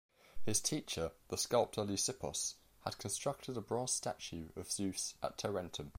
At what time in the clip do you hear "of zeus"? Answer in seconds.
4.55-5.13